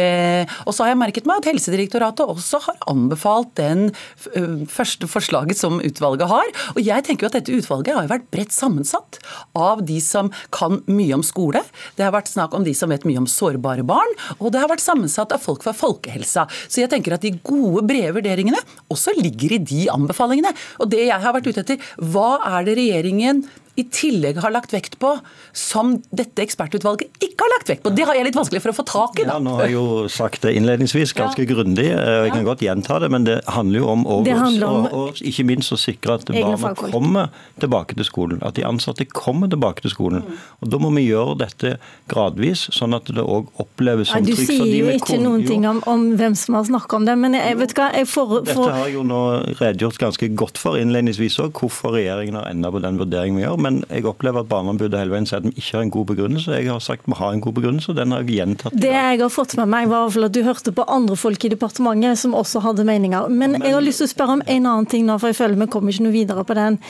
Eh, 0.00 0.54
og 0.64 0.74
så 0.74 0.84
har 0.84 0.92
jeg 0.92 1.00
merket 1.02 1.28
meg 1.28 1.42
at 1.42 1.48
Helsedirektoratet 1.50 2.30
også 2.34 2.60
har 2.66 2.78
anbefalt 2.90 3.54
den 3.60 3.86
eh, 4.34 4.64
første 4.70 5.08
forslaget 5.10 5.58
som 5.60 5.80
utvalget 5.84 6.30
har. 6.30 6.52
Og 6.74 6.82
jeg 6.84 7.06
tenker 7.06 7.26
jo 7.26 7.32
at 7.32 7.38
dette 7.38 7.58
utvalget 7.58 7.96
har 7.96 8.06
jo 8.06 8.14
vært 8.14 8.28
bredt 8.34 8.54
sammensatt 8.54 9.20
av 9.58 9.84
de 9.86 9.98
som 10.04 10.30
kan 10.54 10.80
mye 10.90 11.18
om 11.18 11.24
skole. 11.26 11.62
Det 11.98 12.06
har 12.06 12.14
vært 12.14 12.32
snakk 12.32 12.54
om 12.56 12.66
de 12.66 12.74
som 12.76 12.92
vet 12.92 13.06
mye 13.08 13.22
om 13.22 13.30
sårbare 13.30 13.84
barn, 13.86 14.14
og 14.38 14.52
det 14.54 14.62
har 14.62 14.70
vært 14.70 14.84
sammensatt 14.84 15.34
av 15.34 15.42
folk 15.42 15.64
fra 15.64 15.74
folkehelsa. 15.76 16.46
Så 16.68 16.82
jeg 16.82 16.92
tenker 16.92 17.16
at 17.16 17.24
de 17.24 17.34
gode, 17.44 17.84
brede 17.88 18.14
vurderingene 18.16 18.60
også 18.92 19.14
ligger 19.18 19.56
i 19.56 19.62
de 19.62 19.84
anbefalingene. 19.92 20.54
Og 20.82 20.90
det 20.92 21.06
jeg 21.08 21.20
har 21.20 21.36
vært 21.36 21.50
ute 21.50 21.64
etter, 21.64 21.92
hva 22.12 22.38
er 22.56 22.66
det 22.66 22.78
regjeringen 22.78 23.44
i 23.74 23.84
tillegg 23.90 24.38
har 24.38 24.52
lagt 24.54 24.72
vekt 24.74 24.96
på, 25.02 25.16
som 25.56 25.96
dette 26.14 26.44
ekspertutvalget 26.44 27.10
ikke 27.24 27.42
har 27.42 27.52
lagt 27.56 27.70
vekt 27.72 27.82
på. 27.82 27.90
Det 27.94 28.04
har 28.06 28.14
jeg 28.14 28.28
litt 28.28 28.36
vanskelig 28.38 28.62
for 28.62 28.70
å 28.70 28.76
få 28.76 28.84
tak 28.86 29.18
i. 29.18 29.24
Da. 29.26 29.34
Ja, 29.34 29.42
nå 29.42 29.56
har 29.58 29.66
jeg 29.66 29.74
jo 29.74 29.86
sagt 30.12 30.44
det 30.46 30.52
innledningsvis 30.58 31.14
ganske 31.18 31.42
ja. 31.42 31.48
grundig. 31.50 31.88
Jeg 31.90 32.30
kan 32.30 32.44
ja. 32.44 32.46
godt 32.46 32.62
gjenta 32.62 33.00
det, 33.02 33.10
men 33.10 33.26
det 33.26 33.40
handler 33.50 33.82
jo 33.82 33.88
om, 33.90 34.04
og, 34.06 34.30
og, 34.30 34.86
og 34.94 35.22
ikke 35.26 35.46
minst 35.48 35.74
å 35.74 35.78
sikre 35.80 36.20
at 36.20 36.30
barna 36.30 36.70
kommer 36.84 37.34
tilbake 37.62 37.98
til 37.98 38.06
skolen. 38.06 38.42
At 38.46 38.54
de 38.58 38.66
ansatte 38.68 39.08
kommer 39.10 39.50
tilbake 39.50 39.82
til 39.82 39.94
skolen. 39.94 40.22
Mm. 40.22 40.38
Og 40.62 40.70
Da 40.74 40.80
må 40.82 40.92
vi 40.94 41.08
gjøre 41.08 41.34
dette 41.42 41.74
gradvis, 42.10 42.68
sånn 42.74 42.94
at 42.94 43.10
det 43.10 43.26
òg 43.26 43.50
oppleves 43.62 44.12
som 44.12 44.22
trygt. 44.22 44.44
Du 44.44 44.54
sier 44.54 44.70
jo 44.84 44.94
ikke 44.94 45.18
noen 45.18 45.42
ting 45.48 45.66
om, 45.66 45.82
om, 45.90 46.06
hvem 46.18 46.38
som 46.38 46.60
har 46.60 46.68
snakket 46.70 46.98
om 47.00 47.10
det, 47.10 47.18
men 47.18 47.34
jeg 47.40 47.58
vet 47.58 47.74
hva 47.74 47.90
jeg 47.98 48.06
får, 48.10 48.30
for... 48.30 48.46
Dette 48.46 48.70
har 48.78 48.86
jeg 48.86 48.96
jo 49.00 49.04
nå 49.10 49.20
redegjort 49.58 50.00
ganske 50.06 50.30
godt 50.38 50.62
for 50.62 50.78
innledningsvis 50.78 51.40
òg, 51.42 51.58
hvorfor 51.58 51.98
regjeringen 51.98 52.38
har 52.38 52.50
enda 52.52 52.70
på 52.70 52.82
den 52.84 53.02
vurderingen 53.02 53.42
vi 53.42 53.46
gjør 53.46 53.63
men 53.64 53.80
jeg 53.88 54.06
opplever 54.08 54.44
at 54.44 54.50
Barneombudet 54.50 55.00
hele 55.00 55.14
veien 55.14 55.28
sier 55.28 55.40
at 55.42 55.48
vi 55.48 55.54
ikke 55.56 55.78
har 55.78 55.86
en 55.86 55.94
god 55.96 56.06
begrunnelse. 56.12 56.54
Jeg 56.54 56.70
har 56.70 56.84
sagt 56.84 57.08
vi 57.08 57.18
har 57.18 57.34
en 57.34 57.42
god 57.44 57.56
begrunnelse, 57.58 57.90
og 57.92 57.98
den 57.98 58.14
har 58.14 58.22
jeg 58.24 58.38
gjentatt. 58.38 58.78
Det 58.84 58.92
jeg 58.94 59.20
har 59.24 59.32
fått 59.32 59.56
med 59.60 59.72
meg, 59.74 59.90
var 59.92 60.12
at 60.12 60.36
du 60.36 60.42
hørte 60.46 60.74
på 60.76 60.86
andre 60.90 61.18
folk 61.18 61.44
i 61.44 61.52
departementet 61.54 62.20
som 62.20 62.36
også 62.36 62.62
hadde 62.64 62.86
meninger. 62.88 63.28
Men, 63.32 63.58
men 63.58 63.66
jeg 63.66 63.76
har 63.76 63.84
lyst 63.84 64.04
til 64.04 64.10
å 64.10 64.14
spørre 64.14 64.38
om 64.38 64.46
en 64.46 64.70
annen 64.70 64.88
ting 64.90 65.08
nå, 65.08 65.18
for 65.18 65.32
jeg 65.32 65.40
føler 65.40 65.60
vi 65.64 65.70
kommer 65.72 65.94
ikke 65.94 66.08
noe 66.08 66.18
videre 66.20 66.46
på 66.46 66.58
den. 66.58 66.80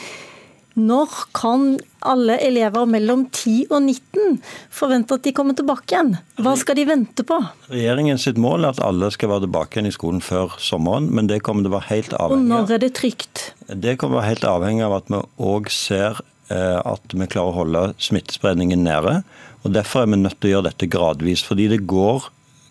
Når 0.75 1.11
kan 1.31 1.77
alle 2.03 2.35
elever 2.43 2.83
mellom 2.89 3.21
10 3.31 3.69
og 3.71 3.79
19 3.79 4.41
forvente 4.75 5.15
at 5.15 5.23
de 5.23 5.31
kommer 5.35 5.55
tilbake 5.55 5.87
igjen? 5.93 6.11
Hva 6.43 6.51
skal 6.59 6.75
de 6.75 6.83
vente 6.89 7.23
på? 7.27 7.37
Regjeringen 7.71 8.19
sitt 8.19 8.39
mål 8.41 8.67
er 8.67 8.75
at 8.75 8.83
alle 8.83 9.07
skal 9.15 9.31
være 9.31 9.45
tilbake 9.45 9.79
igjen 9.79 9.87
i 9.87 9.95
skolen 9.95 10.19
før 10.23 10.57
sommeren, 10.59 11.07
men 11.15 11.31
det 11.31 11.39
kommer 11.47 11.63
til 11.63 11.71
å 11.71 11.77
være 11.77 11.91
helt 11.93 12.17
avhengig 12.19 12.27
av. 12.27 12.35
Og 12.35 12.67
når 12.67 12.75
er 12.75 12.83
det 12.83 12.91
trygt? 12.99 13.45
Det 13.71 13.95
kommer 13.95 14.17
til 14.17 14.17
å 14.17 14.19
være 14.19 14.31
helt 14.33 14.49
avhengig 14.51 14.87
av 14.89 14.97
at 14.99 15.13
vi 15.15 15.21
òg 15.53 15.71
ser 15.71 16.19
at 16.53 17.13
vi 17.13 17.25
klarer 17.25 17.53
å 17.53 17.59
holde 17.63 17.83
smittespredningen 17.97 18.83
nede. 18.85 19.23
og 19.63 19.73
Derfor 19.73 20.03
er 20.03 20.11
vi 20.13 20.19
nødt 20.21 20.37
til 20.41 20.51
å 20.51 20.53
gjøre 20.55 20.69
dette 20.69 20.89
gradvis. 20.93 21.41
Fordi 21.43 21.67
det 21.71 21.87
går 21.89 22.27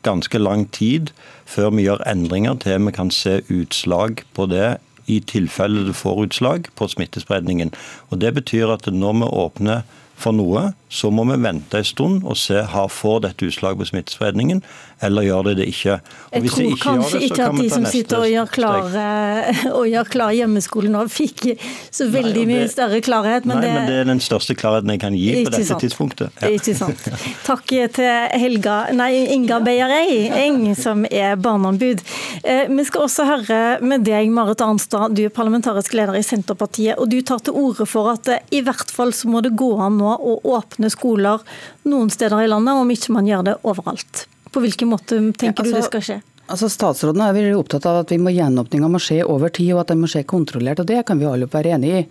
ganske 0.06 0.38
lang 0.38 0.66
tid 0.70 1.10
før 1.48 1.72
vi 1.74 1.86
gjør 1.88 2.04
endringer 2.06 2.58
til 2.62 2.84
vi 2.86 2.94
kan 2.94 3.10
se 3.10 3.40
utslag 3.52 4.22
på 4.36 4.46
det 4.52 4.76
i 5.10 5.18
tilfelle 5.20 5.84
det 5.88 5.96
får 5.96 6.22
utslag 6.28 6.70
på 6.78 6.88
smittespredningen. 6.88 7.72
Og 8.10 8.20
Det 8.20 8.34
betyr 8.34 8.72
at 8.72 8.86
når 8.86 9.20
vi 9.20 9.30
åpner 9.44 9.82
for 10.16 10.34
noe, 10.36 10.70
så 10.94 11.10
må 11.10 11.24
vi 11.26 11.36
vente 11.42 11.80
en 11.80 11.86
stund 11.86 12.22
og 12.22 12.36
se 12.38 12.60
har 12.70 12.90
får 12.92 13.24
dette 13.24 13.48
utslag 13.48 13.78
på 13.80 13.86
smittespredningen, 13.88 14.60
eller 15.02 15.26
gjør 15.26 15.48
det 15.48 15.54
det 15.58 15.66
ikke. 15.72 15.96
Og 16.30 16.46
jeg 16.46 16.52
tror 16.54 16.76
kanskje 16.84 17.20
ikke 17.26 17.48
at 17.48 17.56
de 17.58 17.66
som 17.72 17.86
sitter 17.90 18.22
og 18.22 18.30
gjør 18.30 18.52
klar, 18.54 18.94
og 19.78 19.88
gjør 19.90 20.10
klar 20.12 20.34
hjemmeskole 20.36 20.92
nå, 20.92 21.02
fikk 21.10 21.42
så 21.90 22.06
veldig 22.12 22.44
Nei, 22.44 22.44
det, 22.44 22.46
mye 22.52 22.68
større 22.70 23.00
klarhet. 23.04 23.48
Men, 23.48 23.58
nei, 23.58 23.66
det, 23.66 23.72
men 23.74 23.90
det 23.90 23.96
er 24.04 24.08
den 24.12 24.22
største 24.22 24.56
klarheten 24.58 24.94
jeg 24.94 25.02
kan 25.02 25.18
gi 25.18 25.26
på 25.40 25.50
dette 25.50 25.66
sant. 25.66 25.82
tidspunktet. 25.82 26.38
Ja. 26.40 26.52
Ikke 26.54 26.76
sant. 26.78 27.08
Takk 27.48 27.74
til 27.98 28.38
Helga, 28.44 28.78
nei, 28.94 29.10
Inga 29.34 29.58
Beierei 29.66 30.30
Eng, 30.44 30.62
som 30.78 31.04
er 31.10 31.34
barneombud. 31.42 32.04
Eh, 32.44 32.70
vi 32.70 32.86
skal 32.86 33.08
også 33.08 33.26
høre 33.28 33.60
med 33.82 34.06
deg, 34.06 34.30
Marit 34.34 34.62
Arnstad, 34.64 35.18
du 35.18 35.24
er 35.26 35.34
parlamentarisk 35.34 35.98
leder 35.98 36.16
i 36.20 36.24
Senterpartiet. 36.24 36.96
og 37.02 37.10
Du 37.10 37.18
tar 37.26 37.42
til 37.44 37.58
orde 37.58 37.88
for 37.90 38.14
at 38.14 38.30
i 38.54 38.62
hvert 38.64 38.94
fall 38.94 39.12
så 39.16 39.28
må 39.30 39.42
det 39.44 39.56
gå 39.58 39.74
an 39.82 39.98
nå 39.98 40.03
å 40.12 40.36
åpne 40.56 40.90
skoler 40.92 41.42
noen 41.88 42.12
steder 42.12 42.44
i 42.44 42.50
landet, 42.50 42.76
om 42.76 42.94
ikke 42.94 43.16
man 43.16 43.28
gjør 43.28 43.48
det 43.48 43.58
overalt. 43.64 44.26
På 44.54 44.62
hvilken 44.62 44.92
måte 44.92 45.18
tenker 45.34 45.50
ja, 45.50 45.56
altså, 45.64 45.72
du 45.72 45.80
det 45.80 45.88
skal 45.88 46.06
skje? 46.06 46.20
Altså 46.44 46.68
Statsråden 46.68 47.22
er 47.24 47.32
veldig 47.32 47.56
opptatt 47.56 47.86
av 47.88 48.02
at 48.02 48.10
vi 48.12 48.18
må 48.20 48.28
gjenåpninga 48.34 48.88
må 48.92 49.00
skje 49.00 49.22
over 49.24 49.48
tid, 49.54 49.70
og 49.72 49.80
at 49.80 49.94
den 49.94 50.02
må 50.02 50.10
skje 50.12 50.26
kontrollert. 50.28 50.82
og 50.82 50.90
Det 50.90 51.00
kan 51.08 51.16
vi 51.16 51.28
alle 51.28 51.48
være 51.48 51.72
enig 51.78 51.92
i. 51.96 52.02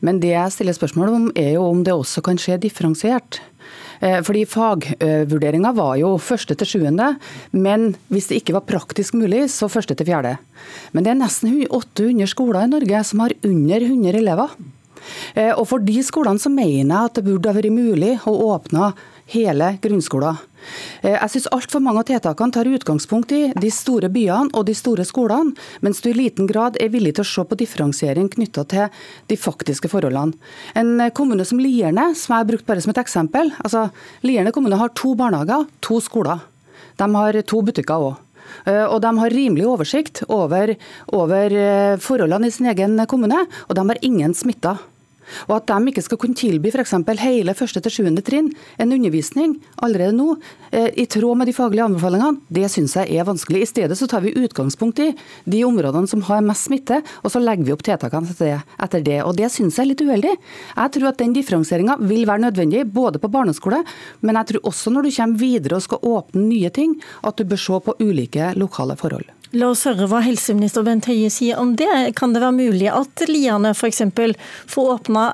Men 0.00 0.20
det 0.22 0.32
jeg 0.32 0.54
stiller 0.54 0.76
spørsmål 0.76 1.12
om, 1.12 1.26
er 1.36 1.58
jo 1.58 1.66
om 1.68 1.82
det 1.84 1.92
også 1.92 2.24
kan 2.24 2.40
skje 2.40 2.56
differensiert. 2.62 3.42
Eh, 4.00 4.18
fordi 4.24 4.46
Fagvurderinga 4.48 5.74
var 5.76 5.98
jo 6.00 6.16
første 6.16 6.56
til 6.58 6.70
sjuende, 6.72 7.12
men 7.52 7.92
hvis 8.08 8.30
det 8.30 8.40
ikke 8.40 8.56
var 8.56 8.66
praktisk 8.66 9.14
mulig, 9.14 9.44
så 9.52 9.68
første 9.70 9.94
til 9.98 10.08
fjerde. 10.08 10.38
Men 10.96 11.04
det 11.04 11.12
er 11.12 11.20
nesten 11.20 11.52
800 11.68 12.32
skoler 12.32 12.64
i 12.64 12.72
Norge 12.72 13.04
som 13.06 13.22
har 13.26 13.36
under 13.44 13.84
100 13.92 14.18
elever. 14.24 14.56
Eh, 15.34 15.52
og 15.52 15.66
For 15.70 15.82
de 15.82 15.98
skolene 16.04 16.42
så 16.42 16.52
mener 16.52 16.94
jeg 16.94 17.10
at 17.10 17.18
det 17.18 17.26
burde 17.26 17.50
ha 17.50 17.56
vært 17.56 17.74
mulig 17.74 18.16
å 18.28 18.36
åpne 18.52 18.92
hele 19.32 19.76
grunnskolen. 19.82 20.40
Eh, 21.02 21.16
jeg 21.16 21.32
syns 21.34 21.48
altfor 21.54 21.82
mange 21.82 22.02
av 22.02 22.08
tiltakene 22.10 22.54
tar 22.54 22.70
utgangspunkt 22.70 23.34
i 23.34 23.42
de 23.58 23.70
store 23.74 24.10
byene 24.12 24.52
og 24.54 24.66
de 24.68 24.74
store 24.76 25.06
skolene, 25.08 25.56
mens 25.84 26.02
du 26.02 26.10
i 26.10 26.16
liten 26.16 26.48
grad 26.50 26.78
er 26.80 26.92
villig 26.94 27.16
til 27.16 27.26
å 27.26 27.30
se 27.32 27.44
på 27.48 27.58
differensiering 27.58 28.30
knytta 28.32 28.66
til 28.70 29.04
de 29.30 29.38
faktiske 29.38 29.90
forholdene. 29.92 30.36
En 30.78 31.08
kommune 31.16 31.46
som 31.48 31.60
Lierne, 31.62 32.12
som 32.18 32.34
jeg 32.34 32.44
har 32.44 32.50
brukt 32.50 32.66
bare 32.66 32.82
som 32.82 32.92
et 32.94 33.02
eksempel. 33.02 33.52
altså 33.62 33.88
Lierne 34.26 34.52
kommune 34.52 34.78
har 34.78 34.92
to 34.94 35.14
barnehager, 35.18 35.66
to 35.80 36.00
skoler. 36.00 36.42
De 36.98 37.08
har 37.14 37.42
to 37.42 37.62
butikker 37.62 38.10
òg. 38.10 38.20
Eh, 38.66 38.84
og 38.84 39.00
de 39.00 39.10
har 39.18 39.32
rimelig 39.32 39.66
oversikt 39.66 40.24
over, 40.28 40.74
over 41.08 41.54
forholdene 42.02 42.50
i 42.50 42.54
sin 42.54 42.68
egen 42.68 42.98
kommune, 43.08 43.46
og 43.68 43.76
de 43.78 43.86
har 43.88 44.02
ingen 44.02 44.34
smitta. 44.34 44.76
Og 45.48 45.56
at 45.58 45.70
de 45.70 45.92
ikke 45.92 46.04
skal 46.04 46.20
kunne 46.20 46.38
tilby 46.38 46.72
f.eks. 46.72 46.94
hele 47.22 47.54
første 47.58 47.82
til 47.82 47.96
sjuende 47.96 48.24
trinn 48.24 48.50
en 48.78 48.94
undervisning 48.94 49.56
allerede 49.82 50.16
nå, 50.16 50.36
eh, 50.70 50.90
i 50.96 51.06
tråd 51.06 51.38
med 51.38 51.50
de 51.50 51.56
faglige 51.56 51.86
anbefalingene, 51.86 52.40
det 52.52 52.70
syns 52.72 52.96
jeg 52.98 53.10
er 53.16 53.28
vanskelig. 53.28 53.62
I 53.62 53.70
stedet 53.70 53.98
så 53.98 54.08
tar 54.10 54.24
vi 54.24 54.34
utgangspunkt 54.36 55.02
i 55.02 55.10
de 55.44 55.64
områdene 55.66 56.10
som 56.10 56.24
har 56.28 56.44
mest 56.44 56.68
smitte, 56.68 57.02
og 57.22 57.32
så 57.32 57.42
legger 57.42 57.66
vi 57.66 57.74
opp 57.74 57.84
tiltakene 57.86 58.62
etter 58.82 59.04
det. 59.04 59.20
Og 59.26 59.36
det 59.38 59.50
syns 59.52 59.78
jeg 59.78 59.86
er 59.86 59.90
litt 59.92 60.04
uheldig. 60.04 60.34
Jeg 60.76 60.94
tror 60.96 61.10
at 61.12 61.20
den 61.22 61.36
differensieringa 61.36 61.98
vil 62.00 62.26
være 62.28 62.46
nødvendig, 62.46 62.86
både 62.92 63.22
på 63.22 63.30
barneskole, 63.32 63.82
men 64.20 64.40
jeg 64.40 64.52
tror 64.52 64.72
også 64.72 64.94
når 64.94 65.08
du 65.08 65.14
kommer 65.16 65.42
videre 65.42 65.78
og 65.78 65.86
skal 65.86 66.02
åpne 66.14 66.48
nye 66.48 66.72
ting, 66.74 66.96
at 67.22 67.38
du 67.38 67.46
bør 67.48 67.60
se 67.60 67.84
på 67.86 67.96
ulike 68.02 68.52
lokale 68.58 68.98
forhold. 68.98 69.41
La 69.52 69.68
oss 69.68 69.84
høre 69.84 70.06
hva 70.08 70.22
helseminister 70.24 70.84
Bent 70.86 71.04
Høie 71.10 71.28
sier 71.28 71.58
om 71.60 71.74
det. 71.76 72.14
Kan 72.16 72.32
det 72.32 72.40
være 72.40 72.56
mulig 72.56 72.86
at 72.88 73.24
Liane 73.28 73.74
f.eks. 73.76 74.00
får 74.72 74.92
åpna 74.94 75.24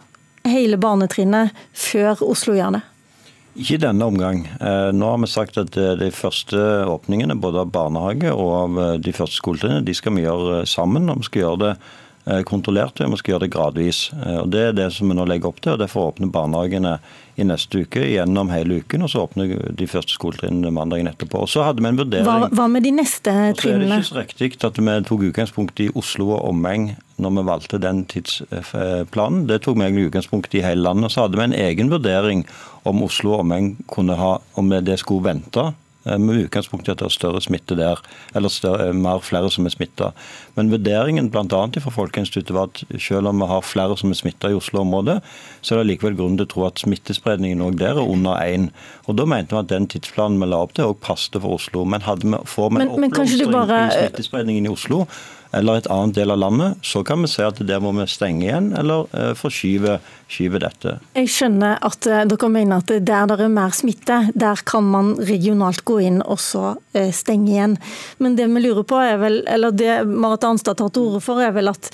hele 0.48 0.78
barnetrinnet 0.80 1.54
før 1.70 2.24
Oslo 2.26 2.56
gjør? 2.58 2.80
Ikke 3.58 3.76
i 3.76 3.82
denne 3.82 4.08
omgang. 4.10 4.42
Eh, 4.58 4.90
nå 4.94 5.12
har 5.12 5.22
vi 5.22 5.30
sagt 5.30 5.58
at 5.62 5.78
eh, 5.78 5.94
de 5.98 6.10
første 6.14 6.58
åpningene 6.90 7.38
både 7.38 7.62
av 7.62 7.70
barnehage 7.74 8.34
og 8.34 8.50
av 8.56 8.82
eh, 8.82 8.92
de 9.02 9.14
første 9.14 9.38
skoletrinnene 9.38 9.86
de 9.86 9.94
skal 9.98 10.14
vi 10.14 10.26
gjøre 10.26 10.64
sammen. 10.66 11.06
og 11.10 11.22
vi 11.22 11.30
skal 11.30 11.44
gjøre 11.44 11.62
det 11.62 11.72
kontrollert, 12.48 13.00
og 13.00 13.14
vi 13.14 13.20
skal 13.20 13.34
gjøre 13.34 13.46
det 13.46 13.54
gradvis. 13.54 14.00
Og 14.42 14.50
Det 14.52 14.60
er 14.60 14.76
det 14.76 14.90
som 14.92 15.08
vi 15.08 15.16
nå 15.16 15.24
legger 15.28 15.48
opp 15.48 15.60
til. 15.64 15.72
og 15.72 15.80
Derfor 15.80 16.12
åpner 16.12 16.30
barnehagene 16.32 16.98
i 17.38 17.46
neste 17.46 17.84
uke 17.86 18.02
gjennom 18.02 18.50
hele 18.50 18.80
uken, 18.82 19.04
og 19.06 19.10
så 19.12 19.22
åpner 19.24 19.52
de 19.78 19.86
første 19.86 20.16
skoletrinnene 20.16 20.72
mandagen 20.74 21.10
etterpå. 21.10 21.44
Og 21.44 21.50
så 21.52 21.64
hadde 21.66 21.84
vi 21.84 21.90
en 21.92 22.00
vurdering. 22.00 22.26
Hva, 22.26 22.50
hva 22.50 22.66
med 22.70 22.84
de 22.86 22.92
neste 22.98 23.34
trinnene? 23.58 23.60
Så 23.60 23.70
er 23.70 23.84
det 23.84 23.98
ikke 23.98 24.10
så 24.10 24.18
riktig 24.18 24.50
at 24.68 24.80
vi 24.80 24.96
tok 25.08 25.26
utgangspunkt 25.30 25.84
i 25.84 25.90
Oslo 25.94 26.32
og 26.34 26.48
omegn 26.50 26.90
når 27.18 27.34
vi 27.34 27.46
valgte 27.48 27.82
den 27.82 28.04
tidsplanen. 28.10 29.46
Det 29.50 29.62
tok 29.64 29.78
vi 29.80 30.06
utgangspunkt 30.06 30.54
i 30.54 30.62
hele 30.66 30.84
landet. 30.86 31.14
Så 31.14 31.26
hadde 31.26 31.38
vi 31.38 31.48
en 31.48 31.58
egen 31.58 31.92
vurdering 31.94 32.46
om 32.88 33.02
Oslo 33.06 33.36
og 33.36 33.44
omegn 33.46 33.76
kunne 33.90 34.18
ha, 34.18 34.38
om 34.58 34.74
det 34.74 35.00
skulle 35.02 35.30
vente 35.30 35.70
Eh, 35.70 35.87
med 36.16 36.46
utgangspunkt 36.46 36.88
i 36.88 36.92
at 36.94 37.02
det 37.02 37.08
er 37.08 37.14
større 37.14 37.42
smitte 37.44 37.76
der, 37.78 38.00
eller 38.34 38.52
større, 38.52 38.88
eh, 38.88 38.96
mer 38.96 39.20
flere 39.24 39.50
som 39.52 39.66
er 39.68 39.74
smitta. 39.74 40.12
Men 40.56 40.72
vurderingen 40.72 41.30
bl.a. 41.30 41.44
fra 41.84 41.92
Folkeinstituttet 41.94 42.54
var 42.56 42.70
at 42.70 42.82
selv 43.02 43.28
om 43.28 43.42
vi 43.42 43.50
har 43.50 43.66
flere 43.66 43.96
som 44.00 44.10
er 44.14 44.20
smitta 44.20 44.50
i 44.50 44.56
Oslo-området, 44.58 45.20
så 45.60 45.74
er 45.74 45.82
det 45.82 45.90
likevel 45.92 46.16
grunn 46.18 46.38
til 46.38 46.48
å 46.48 46.52
tro 46.54 46.66
at 46.68 46.82
smittespredningen 46.82 47.62
òg 47.64 47.78
der 47.82 47.98
er 47.98 48.04
under 48.04 48.40
én. 48.40 48.70
Og 49.06 49.18
Da 49.18 49.26
mente 49.26 49.56
vi 49.56 49.60
at 49.60 49.72
den 49.72 49.88
tidsplanen 49.90 50.40
vi 50.40 50.48
la 50.48 50.62
opp 50.62 50.74
til, 50.76 50.88
òg 50.92 51.00
passet 51.02 51.40
for 51.40 51.58
Oslo. 51.58 51.84
Men 51.84 52.06
hadde 52.06 52.26
vi, 52.26 52.38
får 52.44 52.70
vi 52.70 52.84
en 52.84 52.94
oppblomstring 52.94 53.52
bare... 53.52 53.82
i 53.88 53.98
smittespredningen 53.98 54.68
i 54.68 54.72
Oslo, 54.72 55.04
eller 55.56 55.80
et 55.80 55.88
annet 55.92 56.16
del 56.18 56.32
av 56.32 56.40
landet, 56.42 56.82
så 56.84 57.02
kan 57.06 57.22
vi 57.24 57.30
se 57.30 57.46
at 57.46 57.60
der 57.66 57.80
må 57.80 57.92
vi 57.96 58.06
stenge 58.10 58.44
igjen 58.46 58.70
eller 58.76 59.08
uh, 59.14 59.32
forskyve 59.38 59.98
dette. 60.60 60.98
Jeg 61.16 61.30
skjønner 61.32 61.78
at 61.84 62.08
uh, 62.10 62.20
dere 62.28 62.50
mener 62.52 62.82
at 62.82 62.92
der 62.92 63.30
det 63.30 63.38
er 63.40 63.52
mer 63.52 63.72
smitte, 63.76 64.20
der 64.36 64.60
kan 64.68 64.86
man 64.92 65.14
regionalt 65.30 65.84
gå 65.88 66.00
inn 66.04 66.20
og 66.20 66.40
så 66.42 66.74
uh, 66.76 67.10
stenge 67.14 67.52
igjen. 67.54 67.78
Men 68.20 68.36
det 68.38 68.48
vi 68.52 68.64
lurer 68.66 68.84
på 68.88 69.00
er 69.00 69.18
vel, 69.22 69.40
eller 69.48 69.74
det 69.74 70.02
Marit 70.08 70.46
Arnstad 70.48 70.80
tar 70.80 70.92
til 70.92 71.08
orde 71.08 71.24
for, 71.24 71.40
er 71.42 71.54
vel 71.56 71.72
at 71.72 71.92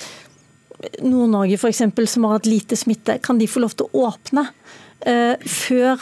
Nord-Norge 1.01 1.57
f.eks., 1.57 1.85
som 2.11 2.27
har 2.27 2.37
hatt 2.37 2.49
lite 2.49 2.77
smitte, 2.77 3.17
kan 3.23 3.39
de 3.39 3.47
få 3.49 3.63
lov 3.63 3.77
til 3.77 3.87
å 3.87 4.09
åpne 4.09 4.49
før 5.05 6.01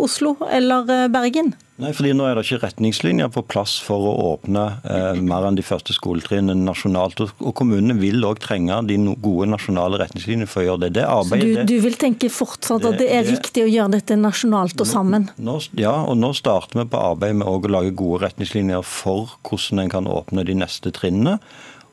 Oslo 0.00 0.36
eller 0.48 1.08
Bergen? 1.12 1.54
Nei, 1.76 1.90
fordi 1.92 2.14
Nå 2.16 2.24
er 2.24 2.38
det 2.38 2.46
ikke 2.46 2.62
retningslinjer 2.62 3.28
på 3.34 3.42
plass 3.52 3.74
for 3.84 4.08
å 4.08 4.12
åpne 4.30 4.62
eh, 4.88 5.18
mer 5.20 5.44
enn 5.44 5.58
de 5.58 5.64
første 5.64 5.92
skoletrinnene 5.92 6.64
nasjonalt. 6.64 7.20
Og, 7.20 7.34
og 7.44 7.52
Kommunene 7.58 7.98
vil 8.00 8.24
òg 8.24 8.40
trenge 8.40 8.78
de 8.88 8.96
no 9.00 9.12
gode 9.20 9.50
nasjonale 9.52 10.00
retningslinjene 10.00 10.48
for 10.48 10.62
å 10.62 10.66
gjøre 10.70 10.86
det. 10.86 10.92
det 10.96 11.04
arbeidet, 11.04 11.52
Så 11.52 11.66
du, 11.68 11.74
du, 11.74 11.76
vil 11.84 11.98
tenke 12.00 12.32
fortsatt 12.32 12.80
det, 12.80 12.94
at 12.94 13.02
det 13.02 13.10
er 13.10 13.28
det, 13.28 13.36
riktig 13.36 13.66
å 13.66 13.68
gjøre 13.68 13.96
dette 13.98 14.16
nasjonalt 14.20 14.80
og 14.80 14.88
sammen? 14.88 15.28
Nå, 15.36 15.58
ja, 15.76 15.92
og 16.08 16.16
nå 16.22 16.32
starter 16.38 16.80
vi 16.80 16.88
på 16.94 17.04
arbeid 17.12 17.42
med 17.42 17.50
å 17.52 17.60
lage 17.76 17.92
gode 17.98 18.24
retningslinjer 18.24 18.84
for 18.88 19.36
hvordan 19.44 19.84
en 19.84 19.92
kan 19.92 20.08
åpne 20.08 20.48
de 20.48 20.56
neste 20.56 20.94
trinnene. 20.96 21.36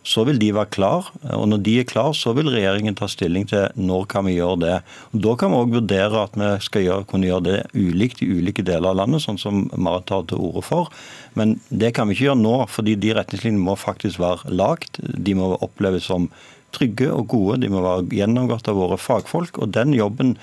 Så 0.04 0.26
vil 0.28 0.40
de 0.40 0.50
være 0.52 0.72
klar, 0.74 1.08
og 1.32 1.46
når 1.48 1.62
de 1.64 1.78
er 1.80 1.88
klar, 1.88 2.12
så 2.18 2.34
vil 2.36 2.50
regjeringen 2.52 2.96
ta 3.00 3.08
stilling 3.08 3.46
til 3.48 3.70
når 3.80 4.08
kan 4.12 4.26
vi 4.28 4.36
gjøre 4.36 4.60
det. 4.60 4.74
Og 5.14 5.22
da 5.24 5.36
kan 5.40 5.54
vi 5.54 5.60
òg 5.62 5.76
vurdere 5.78 6.24
at 6.26 6.36
vi 6.40 6.50
skal 6.66 6.84
gjøre, 6.84 7.08
kunne 7.08 7.30
gjøre 7.30 7.46
det 7.46 7.60
ulikt 7.72 8.20
i 8.24 8.28
ulike 8.28 8.66
deler 8.68 8.92
av 8.92 9.00
landet, 9.00 9.24
sånn 9.24 9.40
som 9.40 9.62
Marit 9.80 10.10
tar 10.12 10.26
til 10.28 10.44
orde 10.44 10.66
for. 10.68 10.92
Men 11.40 11.56
det 11.72 11.94
kan 11.96 12.10
vi 12.10 12.18
ikke 12.18 12.28
gjøre 12.34 12.42
nå, 12.42 12.58
fordi 12.74 12.98
de 13.00 13.16
retningslinjene 13.16 13.64
må 13.64 13.78
faktisk 13.80 14.20
være 14.20 14.52
lagt. 14.52 15.00
De 15.00 15.38
må 15.40 15.54
oppleves 15.64 16.12
som 16.12 16.28
trygge 16.76 17.08
og 17.14 17.30
gode, 17.32 17.62
de 17.64 17.72
må 17.72 17.84
være 17.86 18.08
gjennomgått 18.18 18.68
av 18.68 18.80
våre 18.80 19.00
fagfolk. 19.00 19.62
og 19.62 19.72
den 19.72 19.94
jobben 19.96 20.36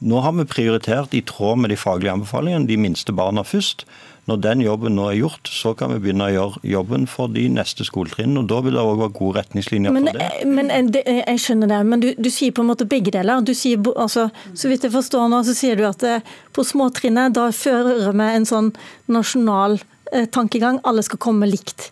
nå 0.00 0.20
har 0.24 0.32
vi 0.32 0.46
prioritert 0.48 1.14
i 1.14 1.20
tråd 1.26 1.60
med 1.60 1.72
de 1.72 1.76
faglige 1.76 2.14
anbefalingene 2.14 2.68
de 2.68 2.78
minste 2.80 3.12
barna 3.12 3.44
først. 3.44 3.84
Når 4.28 4.38
den 4.44 4.60
jobben 4.62 4.94
nå 4.94 5.08
er 5.10 5.16
gjort, 5.18 5.48
så 5.50 5.72
kan 5.74 5.90
vi 5.94 5.98
begynne 6.04 6.28
å 6.28 6.32
gjøre 6.32 6.60
jobben 6.70 7.06
for 7.10 7.32
de 7.32 7.46
neste 7.50 7.84
skoletrinnene. 7.88 8.44
og 8.44 8.50
Da 8.52 8.60
vil 8.64 8.76
det 8.76 8.84
òg 8.84 9.00
være 9.00 9.14
gode 9.16 9.40
retningslinjer 9.40 9.94
men, 9.96 10.06
for 10.06 10.20
det. 10.20 10.28
Men 10.46 10.90
det, 10.92 11.02
Jeg 11.08 11.42
skjønner 11.42 11.72
det, 11.72 11.80
men 11.88 12.04
du, 12.04 12.08
du, 12.14 12.30
sier 12.30 12.54
på 12.54 12.62
en 12.64 12.70
måte 12.70 12.86
begge 12.88 13.12
deler. 13.16 13.42
Du 13.42 13.52
sier, 13.56 13.80
altså, 13.96 14.28
så 14.54 14.70
vidt 14.70 14.86
jeg 14.86 14.94
forstår 14.94 15.26
nå, 15.32 15.42
så 15.48 15.56
sier 15.56 15.80
du 15.80 15.86
at 15.88 16.04
eh, 16.06 16.24
på 16.54 16.64
småtrinnet 16.68 17.34
da 17.36 17.48
fører 17.56 18.12
vi 18.12 18.28
en 18.36 18.48
sånn 18.48 18.70
nasjonal 19.10 19.80
eh, 20.12 20.28
tankegang. 20.30 20.78
Alle 20.86 21.04
skal 21.06 21.20
komme 21.20 21.48
likt. 21.50 21.90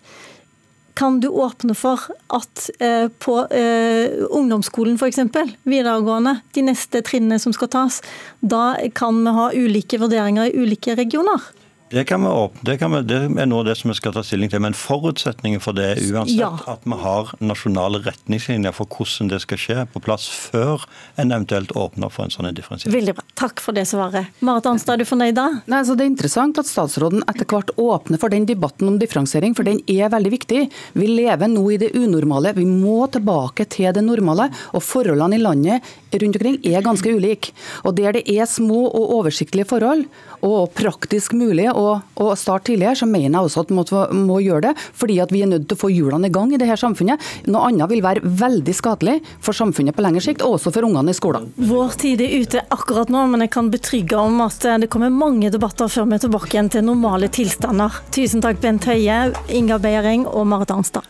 Kan 0.98 1.20
du 1.22 1.28
åpne 1.30 1.76
for 1.78 2.08
at 2.34 2.64
eh, 2.82 3.06
på 3.22 3.34
eh, 3.54 4.18
ungdomsskolen 4.34 4.96
f.eks., 4.98 5.20
videregående, 5.62 6.40
de 6.56 6.64
neste 6.66 7.04
trinnene 7.06 7.38
som 7.38 7.54
skal 7.54 7.70
tas, 7.70 8.00
da 8.40 8.72
kan 8.98 9.20
vi 9.22 9.36
ha 9.36 9.46
ulike 9.54 10.00
vurderinger 10.02 10.50
i 10.50 10.58
ulike 10.58 10.98
regioner? 10.98 11.44
Det, 11.90 12.04
kan 12.04 12.20
vi 12.20 12.28
åpne, 12.28 12.60
det, 12.68 12.74
kan 12.82 12.92
vi, 12.92 13.00
det 13.08 13.18
er 13.40 13.46
noe 13.48 13.62
av 13.62 13.68
det 13.70 13.76
som 13.80 13.88
vi 13.88 13.96
skal 13.96 14.12
ta 14.12 14.20
stilling 14.26 14.50
til. 14.52 14.60
Men 14.60 14.74
forutsetningen 14.76 15.62
for 15.64 15.72
det 15.76 15.86
er 15.94 16.00
uansett 16.12 16.36
Ja. 16.36 16.50
at 16.68 16.82
vi 16.84 16.98
har 17.00 17.30
nasjonale 17.40 18.02
retningslinjer 18.04 18.74
for 18.76 18.84
hvordan 18.92 19.30
det 19.32 19.40
skal 19.40 19.58
skje, 19.62 19.86
på 19.94 20.02
plass 20.04 20.26
før 20.28 20.84
en 21.16 21.32
eventuelt 21.32 21.72
åpner 21.72 22.12
for 22.12 22.26
en 22.26 22.34
sånn 22.34 22.50
differensiering. 22.52 22.92
Veldig 22.92 23.14
bra. 23.16 23.24
Takk 23.40 23.62
for 23.64 23.72
det 23.72 23.86
svaret. 23.88 24.28
Marit 24.44 24.66
Arnstad, 24.68 24.98
er 24.98 25.04
du 25.04 25.08
fornøyd 25.08 25.34
da? 25.38 25.46
Nei, 25.66 25.80
så 25.88 25.96
Det 25.96 26.04
er 26.04 26.12
interessant 26.12 26.58
at 26.60 26.66
statsråden 26.68 27.24
etter 27.26 27.48
hvert 27.48 27.72
åpner 27.80 28.20
for 28.20 28.28
den 28.28 28.44
debatten 28.46 28.86
om 28.88 28.98
differensiering, 29.00 29.56
for 29.56 29.64
den 29.64 29.80
er 29.88 30.10
veldig 30.12 30.30
viktig. 30.30 30.60
Vi 30.94 31.06
lever 31.06 31.48
nå 31.48 31.64
i 31.72 31.78
det 31.80 31.92
unormale. 31.96 32.52
Vi 32.54 32.66
må 32.68 33.08
tilbake 33.10 33.64
til 33.68 33.92
det 33.96 34.04
normale. 34.04 34.50
Og 34.74 34.82
forholdene 34.84 35.38
i 35.38 35.42
landet 35.42 35.82
rundt 36.12 36.36
omkring 36.36 36.60
er 36.64 36.82
ganske 36.84 37.08
ulike. 37.16 37.52
Og 37.84 37.96
der 37.96 38.12
det 38.12 38.28
er 38.28 38.44
små 38.46 38.84
og 38.92 39.16
oversiktlige 39.22 39.66
forhold, 39.66 40.04
og 40.42 40.74
praktisk 40.74 41.32
mulig 41.32 41.66
å, 41.78 41.98
å 42.20 42.28
starte 42.38 42.70
tidligere, 42.72 42.98
så 42.98 43.08
mener 43.08 43.38
jeg 43.38 43.48
også 43.48 43.64
at 43.64 43.72
vi 43.72 43.78
må, 43.78 43.84
må 44.28 44.38
gjøre 44.44 44.68
det. 44.68 44.74
Fordi 44.98 45.18
at 45.22 45.34
vi 45.34 45.42
er 45.44 45.50
nødt 45.52 45.68
til 45.70 45.78
å 45.78 45.82
få 45.82 45.90
hjulene 45.92 46.30
i 46.30 46.34
gang 46.34 46.52
i 46.52 46.60
det 46.60 46.68
her 46.68 46.80
samfunnet. 46.80 47.22
Noe 47.48 47.70
annet 47.70 47.92
vil 47.92 48.04
være 48.04 48.24
veldig 48.24 48.74
skadelig 48.76 49.18
for 49.44 49.56
samfunnet 49.56 49.96
på 49.96 50.04
lengre 50.04 50.24
sikt, 50.24 50.44
og 50.46 50.58
også 50.58 50.74
for 50.74 50.88
ungene 50.88 51.14
i 51.14 51.18
skolen. 51.18 51.50
Vår 51.58 51.98
tid 52.00 52.24
er 52.24 52.38
ute 52.42 52.64
akkurat 52.74 53.12
nå, 53.12 53.26
men 53.32 53.46
jeg 53.46 53.54
kan 53.54 53.70
betrygge 53.72 54.18
om 54.20 54.42
at 54.44 54.64
eh, 54.68 54.80
det 54.84 54.90
kommer 54.92 55.12
mange 55.14 55.52
debatter 55.54 55.90
før 55.92 56.08
vi 56.08 56.18
er 56.18 56.24
tilbake 56.26 56.54
igjen 56.54 56.72
til 56.72 56.86
normale 56.88 57.30
tilstander. 57.32 58.02
Tusen 58.14 58.44
takk, 58.44 58.60
Bent 58.64 58.88
Høie, 58.88 59.28
Inga 59.54 59.80
Beiering 59.82 60.26
og 60.28 60.48
Marit 60.50 60.74
Arnstad. 60.74 61.06